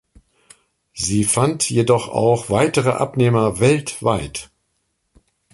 Sie 0.93 1.23
fand 1.23 1.69
jedoch 1.69 2.07
auch 2.09 2.49
weitere 2.49 2.89
Abnehmer 2.89 3.59
weltweit. 3.59 4.49